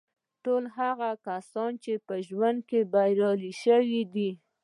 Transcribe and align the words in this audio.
ټول 0.43 0.63
هغه 0.77 1.09
کسان 1.27 1.71
چې 1.83 1.93
په 2.07 2.15
ژوند 2.27 2.59
کې 2.69 2.79
بریالي 2.93 3.53
شوي 3.63 4.01
دي 4.13 4.31